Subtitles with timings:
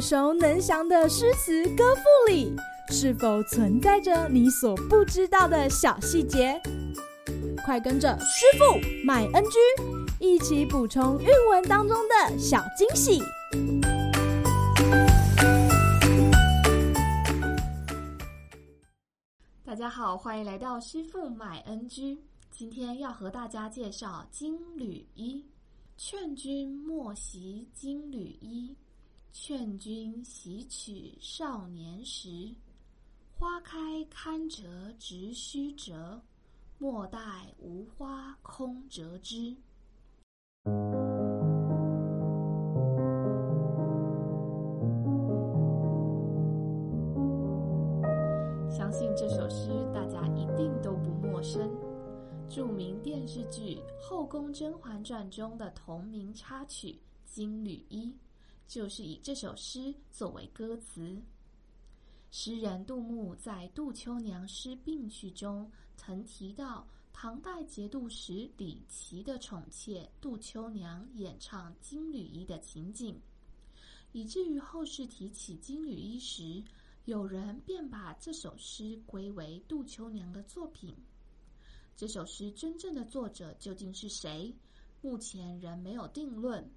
[0.00, 2.56] 耳熟能详的诗词歌赋里，
[2.88, 6.58] 是否存在着你所不知道的小细节？
[7.66, 9.58] 快跟着师傅麦恩居
[10.18, 13.20] 一起补充韵文当中的小惊喜！
[19.62, 22.18] 大家好，欢迎来到师傅麦恩居。
[22.50, 25.44] 今天要和大家介绍《金缕衣》。
[26.02, 28.74] 劝君莫惜金缕衣，
[29.32, 32.54] 劝君惜取少年时。
[33.32, 36.20] 花开堪折直须折，
[36.76, 37.18] 莫待
[37.58, 39.56] 无花空折枝。
[48.68, 51.70] 相信这首诗大家一定都不陌生。
[52.46, 56.88] 著名电视剧《后宫甄嬛传》中的同名插曲
[57.24, 58.12] 《金缕衣》，
[58.70, 61.20] 就是以这首诗作为歌词。
[62.30, 73.20] 诗人杜牧在《杜秋娘诗并序》中曾提到，唐代节度使李琦的宠妾杜秋娘演唱《金缕衣》的情景，
[74.12, 76.62] 以至于后世提起《金缕衣》时，
[77.06, 80.94] 有人便把这首诗归为杜秋娘的作品。
[81.96, 84.54] 这首诗真正的作者究竟是谁？
[85.02, 86.70] 目前仍没有定论。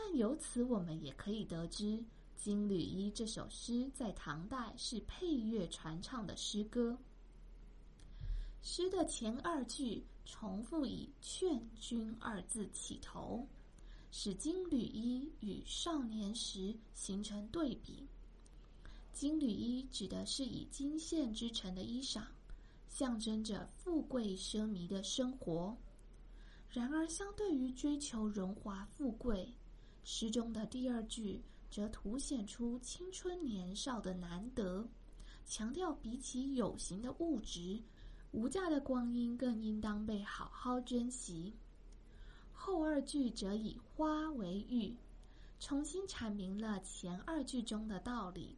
[0.00, 1.84] 但由此我们也可以得知，
[2.36, 6.96] 《金缕衣》这首诗在唐代是配乐传唱的诗歌。
[8.62, 13.44] 诗的前二句重复以“劝君”二字起头，
[14.12, 18.06] 使金缕衣与少年时形成对比。
[19.12, 22.22] 金缕衣指的是以金线织成的衣裳。
[22.88, 25.76] 象征着富贵奢靡的生活。
[26.70, 29.52] 然而，相对于追求荣华富贵，
[30.10, 34.88] 诗中的第二句则凸显出青春年少的难得，
[35.44, 37.78] 强调比起有形的物质，
[38.32, 41.52] 无价的光阴更应当被好好珍惜。
[42.54, 44.96] 后二句则以花为喻，
[45.60, 48.56] 重新阐明了前二句中的道理。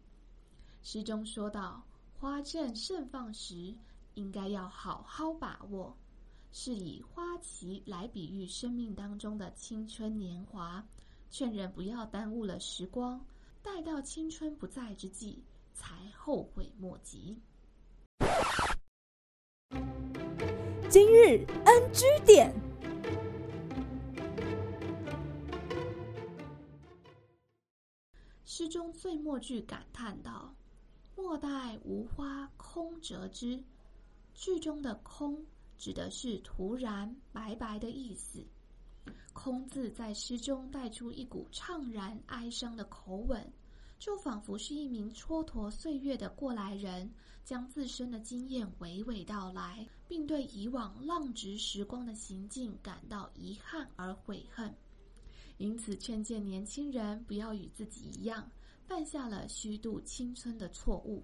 [0.85, 1.85] 诗中说道
[2.17, 3.75] ：“花正盛放时。”
[4.15, 5.97] 应该要好好把握，
[6.53, 10.85] 是以花期来比喻生命当中的青春年华，
[11.31, 13.25] 劝人不要耽误了时光，
[13.63, 15.43] 待到青春不在之际
[15.73, 17.39] 才后悔莫及。
[20.91, 22.53] 今日 NG 点，
[28.45, 30.53] 诗中最末句感叹道
[31.15, 33.63] ：“莫待无花空折枝。”
[34.35, 35.47] 句中的“空”
[35.79, 38.45] 指的是突然白白的意思
[39.33, 43.53] ，“空”字在诗中带出一股怅然哀伤的口吻，
[43.99, 47.11] 就仿佛是一名蹉跎岁月的过来人，
[47.45, 54.75] 将自身的经验娓娓道来，并对以往浪掷时光的行径感到遗憾而悔恨，
[55.59, 58.51] 因此劝诫年轻人不要与自己一样，
[58.87, 61.23] 犯下了虚度青春的错误。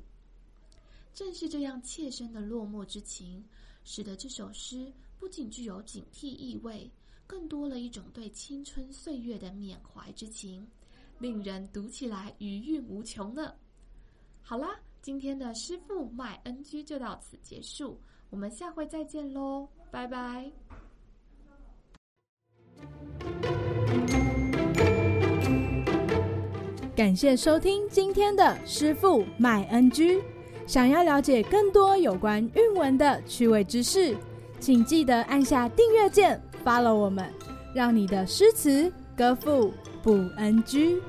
[1.15, 3.43] 正是这样切身的落寞之情，
[3.85, 6.91] 使得这首诗不仅具有警惕意味，
[7.27, 10.67] 更多了一种对青春岁月的缅怀之情，
[11.19, 13.53] 令人读起来余韵无穷呢。
[14.41, 14.69] 好啦，
[15.03, 18.01] 今天的师傅麦恩居就到此结束，
[18.31, 20.51] 我们下回再见喽，拜拜。
[26.95, 30.23] 感谢收听今天的师傅麦恩居。
[30.67, 34.17] 想要了解更多有关韵文的趣味知识，
[34.59, 37.25] 请记得按下订阅键发了我们，
[37.73, 39.73] 让你的诗词歌赋
[40.03, 41.01] 不 NG。